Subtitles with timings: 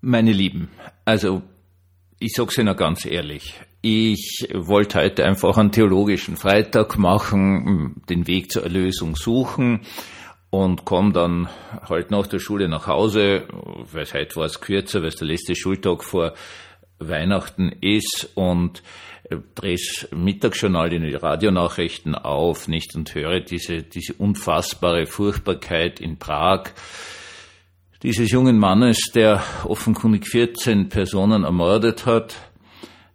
[0.00, 0.70] Meine Lieben,
[1.04, 1.42] also
[2.20, 3.54] ich sag's Ihnen ganz ehrlich.
[3.80, 9.80] Ich wollte heute einfach einen theologischen Freitag machen, den Weg zur Erlösung suchen
[10.50, 11.48] und komme dann
[11.88, 13.48] halt nach der Schule nach Hause,
[13.92, 16.34] weil heute war es kürzer, weil es der letzte Schultag vor
[17.00, 18.84] Weihnachten ist und
[19.56, 26.20] drehe das Mittagsjournal in die Radionachrichten auf, nicht und höre diese, diese unfassbare Furchtbarkeit in
[26.20, 26.70] Prag
[28.02, 32.36] dieses jungen Mannes, der offenkundig 14 Personen ermordet hat,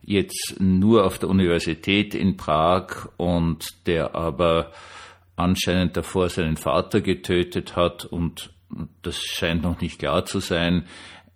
[0.02, 4.72] jetzt nur auf der Universität in Prag und der aber
[5.36, 8.52] anscheinend davor seinen Vater getötet hat und
[9.02, 10.86] das scheint noch nicht klar zu sein,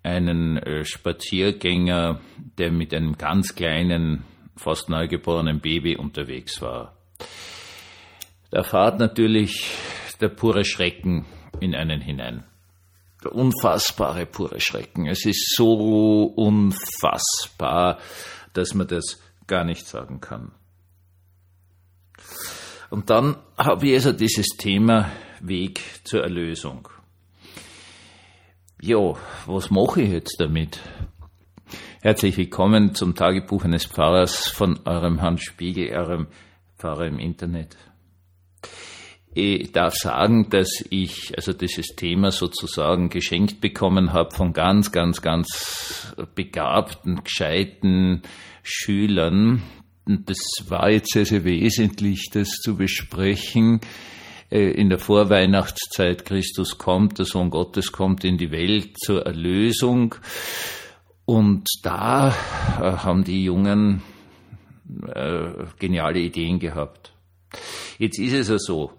[0.03, 2.19] einen äh, Spaziergänger,
[2.57, 4.23] der mit einem ganz kleinen,
[4.55, 6.97] fast neugeborenen Baby unterwegs war.
[8.49, 9.71] Da fahrt natürlich
[10.19, 11.25] der pure Schrecken
[11.59, 12.43] in einen hinein.
[13.31, 15.07] Unfassbare pure Schrecken.
[15.07, 17.99] Es ist so unfassbar,
[18.53, 20.51] dass man das gar nicht sagen kann.
[22.89, 25.11] Und dann habe ich also dieses Thema
[25.41, 26.87] Weg zur Erlösung.
[28.81, 30.79] Ja, was mache ich jetzt damit?
[32.01, 36.27] Herzlich willkommen zum Tagebuch eines Pfarrers von eurem Hans Spiegel, eurem
[36.77, 37.75] Pfarrer im Internet.
[39.39, 45.21] Ich darf sagen, dass ich also dieses Thema sozusagen geschenkt bekommen habe von ganz, ganz,
[45.21, 48.23] ganz begabten, gescheiten
[48.63, 49.61] Schülern.
[50.07, 53.79] Und das war jetzt sehr, sehr wesentlich, das zu besprechen.
[54.49, 60.15] Äh, in der Vorweihnachtszeit Christus kommt, der Sohn Gottes kommt in die Welt zur Erlösung.
[61.25, 64.01] Und da äh, haben die Jungen
[65.13, 67.13] äh, geniale Ideen gehabt.
[67.99, 68.93] Jetzt ist es ja so,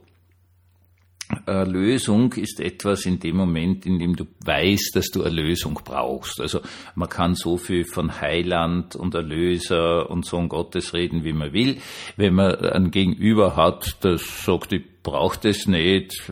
[1.49, 6.41] Erlösung ist etwas in dem Moment, in dem du weißt, dass du Erlösung brauchst.
[6.41, 6.61] Also
[6.95, 11.79] man kann so viel von Heiland und Erlöser und Sohn Gottes reden, wie man will.
[12.17, 16.23] Wenn man ein Gegenüber hat, das sagt, ich brauche das nicht,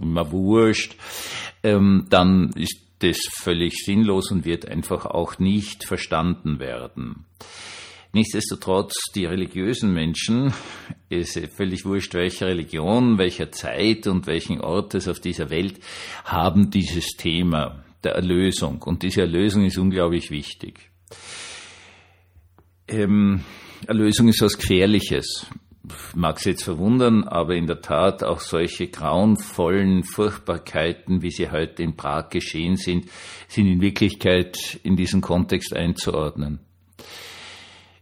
[0.00, 0.96] immer wurscht,
[1.62, 7.24] ähm, dann ist das völlig sinnlos und wird einfach auch nicht verstanden werden.
[8.14, 10.54] Nichtsdestotrotz, die religiösen Menschen,
[11.08, 15.80] ist völlig wurscht, welcher Religion, welcher Zeit und welchen Ort es auf dieser Welt,
[16.24, 18.80] haben dieses Thema der Erlösung.
[18.82, 20.90] Und diese Erlösung ist unglaublich wichtig.
[22.86, 23.42] Ähm,
[23.88, 25.46] Erlösung ist was Gefährliches.
[26.14, 31.82] Mag es jetzt verwundern, aber in der Tat auch solche grauenvollen Furchtbarkeiten, wie sie heute
[31.82, 33.06] in Prag geschehen sind,
[33.48, 36.60] sind in Wirklichkeit in diesen Kontext einzuordnen.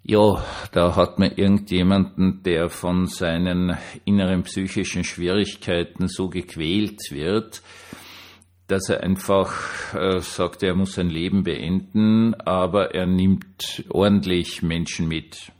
[0.04, 7.62] Ja, da hat man irgendjemanden, der von seinen inneren psychischen Schwierigkeiten so gequält wird,
[8.66, 15.06] dass er einfach äh, sagt, er muss sein Leben beenden, aber er nimmt ordentlich Menschen
[15.06, 15.52] mit.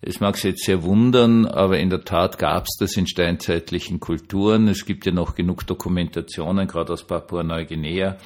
[0.00, 4.00] Es mag sich jetzt sehr wundern, aber in der Tat gab es das in steinzeitlichen
[4.00, 4.68] Kulturen.
[4.68, 8.16] Es gibt ja noch genug Dokumentationen, gerade aus Papua-Neuguinea,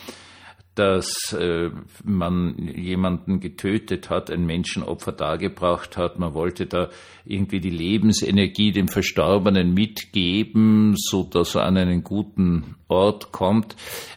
[0.75, 1.71] dass äh,
[2.05, 6.19] man jemanden getötet hat, ein Menschenopfer dargebracht hat.
[6.19, 6.91] Man wollte da
[7.25, 13.77] irgendwie die Lebensenergie dem Verstorbenen mitgeben, so dass er an einen guten Ort kommt.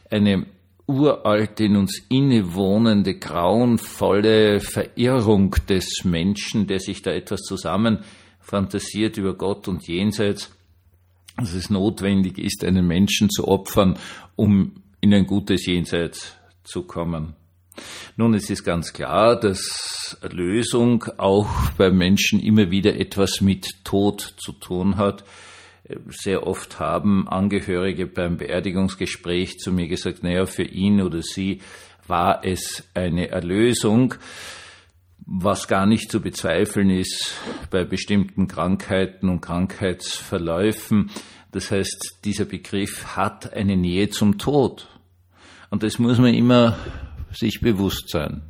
[0.09, 0.45] Eine
[0.85, 7.99] uralte, in uns innewohnende, grauenvolle Verirrung des Menschen, der sich da etwas zusammen
[8.39, 10.51] fantasiert über Gott und Jenseits,
[11.37, 13.97] dass es notwendig ist, einen Menschen zu opfern,
[14.35, 17.35] um in ein gutes Jenseits zu kommen.
[18.15, 24.35] Nun, es ist ganz klar, dass Erlösung auch bei Menschen immer wieder etwas mit Tod
[24.37, 25.23] zu tun hat.
[26.07, 31.61] Sehr oft haben Angehörige beim Beerdigungsgespräch zu mir gesagt, naja, für ihn oder sie
[32.07, 34.15] war es eine Erlösung,
[35.25, 37.33] was gar nicht zu bezweifeln ist
[37.71, 41.09] bei bestimmten Krankheiten und Krankheitsverläufen.
[41.51, 44.87] Das heißt, dieser Begriff hat eine Nähe zum Tod.
[45.73, 46.77] Und das muss man immer
[47.31, 48.43] sich bewusst sein.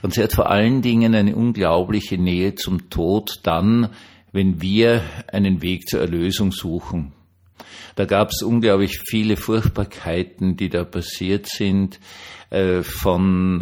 [0.00, 3.90] Und sie hat vor allen Dingen eine unglaubliche Nähe zum Tod dann,
[4.32, 7.12] wenn wir einen Weg zur Erlösung suchen.
[7.96, 12.00] Da gab es unglaublich viele Furchtbarkeiten, die da passiert sind,
[12.48, 13.60] äh, von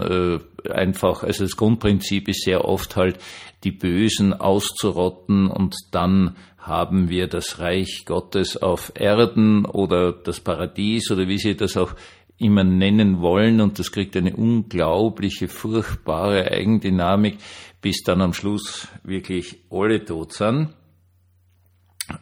[0.65, 3.19] äh, einfach, also das Grundprinzip ist sehr oft halt,
[3.65, 11.11] die Bösen auszurotten und dann haben wir das Reich Gottes auf Erden oder das Paradies
[11.11, 11.95] oder wie Sie das auch
[12.41, 17.39] immer nennen wollen und das kriegt eine unglaubliche, furchtbare Eigendynamik,
[17.81, 20.71] bis dann am Schluss wirklich alle tot sind.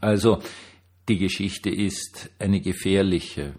[0.01, 0.43] Also
[1.09, 3.55] die Geschichte ist eine gefährliche.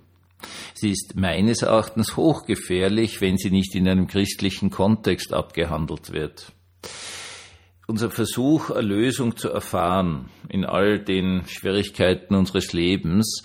[0.74, 6.54] Sie ist meines Erachtens hochgefährlich, wenn sie nicht in einem christlichen Kontext abgehandelt wird.
[7.88, 13.44] Unser Versuch, Erlösung zu erfahren in all den Schwierigkeiten unseres Lebens,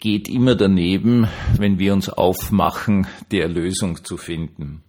[0.00, 4.82] geht immer daneben, wenn wir uns aufmachen, die Erlösung zu finden.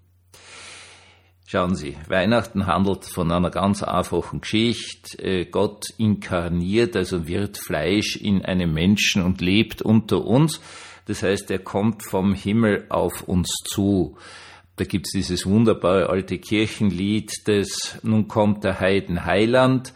[1.52, 5.18] Schauen Sie, Weihnachten handelt von einer ganz einfachen Geschichte.
[5.18, 10.62] Äh, Gott inkarniert, also wird Fleisch in einem Menschen und lebt unter uns.
[11.08, 14.16] Das heißt, er kommt vom Himmel auf uns zu.
[14.76, 19.92] Da gibt's dieses wunderbare alte Kirchenlied, das Nun kommt der Heiden Heiland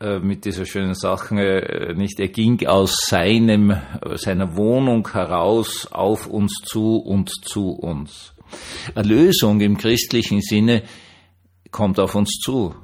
[0.00, 3.76] äh, mit dieser schönen Sache, äh, nicht, er ging aus seinem,
[4.14, 8.34] seiner Wohnung heraus auf uns zu und zu uns.
[8.94, 10.82] Erlösung im christlichen Sinne
[11.70, 12.74] kommt auf uns zu.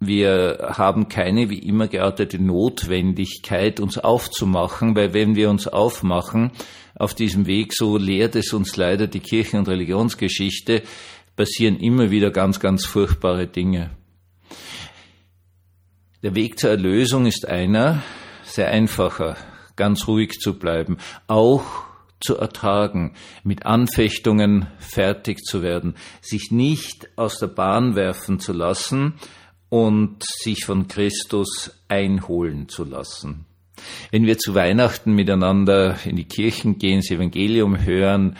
[0.00, 6.52] Wir haben keine wie immer geartete Notwendigkeit, uns aufzumachen, weil wenn wir uns aufmachen
[6.94, 10.82] auf diesem Weg, so lehrt es uns leider die Kirchen- und Religionsgeschichte,
[11.36, 13.90] passieren immer wieder ganz, ganz furchtbare Dinge.
[16.22, 18.02] Der Weg zur Erlösung ist einer,
[18.42, 19.38] sehr einfacher,
[19.74, 21.64] ganz ruhig zu bleiben, auch
[22.20, 29.14] zu ertragen, mit Anfechtungen fertig zu werden, sich nicht aus der Bahn werfen zu lassen
[29.70, 33.46] und sich von Christus einholen zu lassen.
[34.10, 38.36] Wenn wir zu Weihnachten miteinander in die Kirchen gehen, das Evangelium hören,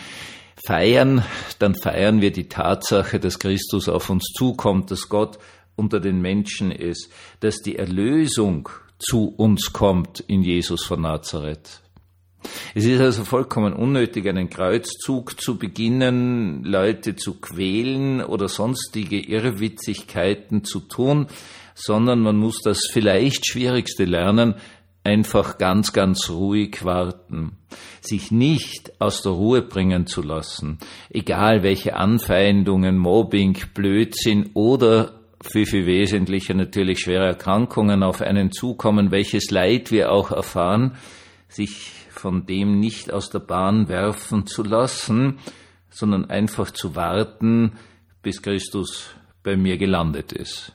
[0.66, 1.24] feiern,
[1.58, 5.38] dann feiern wir die Tatsache, dass Christus auf uns zukommt, dass Gott
[5.80, 7.10] unter den Menschen ist,
[7.40, 8.68] dass die Erlösung
[8.98, 11.80] zu uns kommt in Jesus von Nazareth.
[12.74, 20.64] Es ist also vollkommen unnötig, einen Kreuzzug zu beginnen, Leute zu quälen oder sonstige Irrwitzigkeiten
[20.64, 21.26] zu tun,
[21.74, 24.54] sondern man muss das vielleicht Schwierigste lernen,
[25.02, 27.56] einfach ganz, ganz ruhig warten,
[28.00, 30.78] sich nicht aus der Ruhe bringen zu lassen,
[31.08, 39.10] egal welche Anfeindungen, Mobbing, Blödsinn oder viel, viel wesentlicher natürlich schwere Erkrankungen auf einen zukommen,
[39.10, 40.96] welches Leid wir auch erfahren,
[41.48, 45.38] sich von dem nicht aus der Bahn werfen zu lassen,
[45.88, 47.72] sondern einfach zu warten,
[48.22, 50.72] bis Christus bei mir gelandet ist.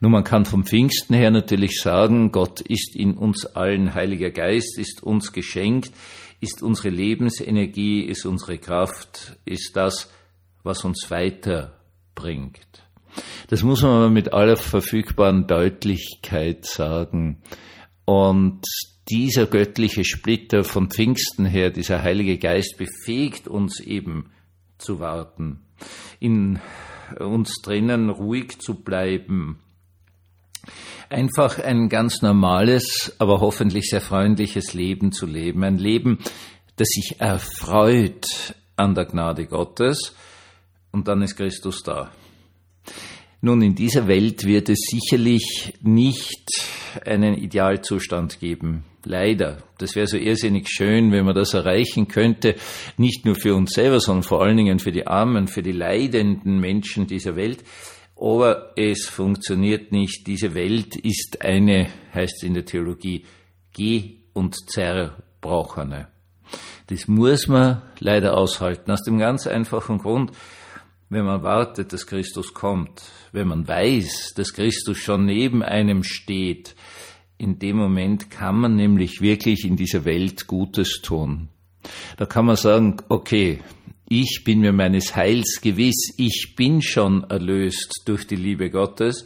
[0.00, 4.78] Nun, man kann vom Pfingsten her natürlich sagen, Gott ist in uns allen, Heiliger Geist
[4.78, 5.92] ist uns geschenkt,
[6.40, 10.10] ist unsere Lebensenergie, ist unsere Kraft, ist das,
[10.62, 12.87] was uns weiterbringt.
[13.48, 17.42] Das muss man aber mit aller verfügbaren Deutlichkeit sagen.
[18.04, 18.62] Und
[19.10, 24.30] dieser göttliche Splitter von Pfingsten her, dieser Heilige Geist befähigt uns eben
[24.76, 25.60] zu warten,
[26.20, 26.60] in
[27.18, 29.60] uns drinnen ruhig zu bleiben,
[31.08, 36.18] einfach ein ganz normales, aber hoffentlich sehr freundliches Leben zu leben, ein Leben,
[36.76, 40.14] das sich erfreut an der Gnade Gottes,
[40.92, 42.10] und dann ist Christus da.
[43.40, 46.50] Nun, in dieser Welt wird es sicherlich nicht
[47.06, 48.84] einen Idealzustand geben.
[49.04, 49.58] Leider.
[49.78, 52.56] Das wäre so irrsinnig schön, wenn man das erreichen könnte,
[52.96, 56.58] nicht nur für uns selber, sondern vor allen Dingen für die Armen, für die leidenden
[56.58, 57.62] Menschen dieser Welt.
[58.16, 60.26] Aber es funktioniert nicht.
[60.26, 63.24] Diese Welt ist eine, heißt es in der Theologie,
[63.72, 66.08] geh- und zerbrochene.
[66.88, 70.32] Das muss man leider aushalten, aus dem ganz einfachen Grund,
[71.10, 76.74] wenn man wartet, dass Christus kommt, wenn man weiß, dass Christus schon neben einem steht,
[77.38, 81.48] in dem Moment kann man nämlich wirklich in dieser Welt Gutes tun.
[82.16, 83.60] Da kann man sagen, okay,
[84.08, 89.24] ich bin mir meines Heils gewiss, ich bin schon erlöst durch die Liebe Gottes.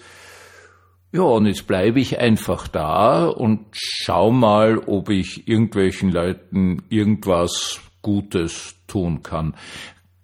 [1.13, 7.81] Ja, und jetzt bleibe ich einfach da und schau mal, ob ich irgendwelchen Leuten irgendwas
[8.03, 9.55] Gutes tun kann.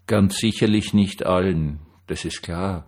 [0.08, 2.86] Ganz sicherlich nicht allen, das ist klar.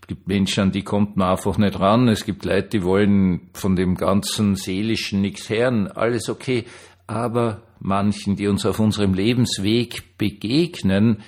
[0.00, 2.06] Es gibt Menschen, an die kommt man einfach nicht ran.
[2.06, 5.88] Es gibt Leute, die wollen von dem ganzen Seelischen nichts hören.
[5.88, 6.64] Alles okay.
[7.08, 11.22] Aber manchen, die uns auf unserem Lebensweg begegnen,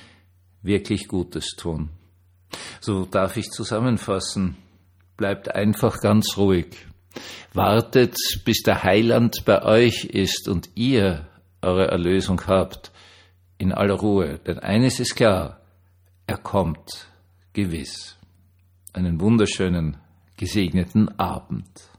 [0.63, 1.91] wirklich Gutes tun.
[2.81, 4.57] So darf ich zusammenfassen.
[5.17, 6.87] Bleibt einfach ganz ruhig.
[7.55, 11.27] Wartet, bis der Heiland bei euch ist und ihr
[11.61, 12.93] eure Erlösung habt
[13.59, 14.39] in aller Ruhe.
[14.39, 15.61] Denn eines ist klar,
[16.27, 17.09] er kommt
[17.53, 18.17] gewiss.
[18.93, 19.97] Einen wunderschönen,
[20.37, 21.91] gesegneten Abend.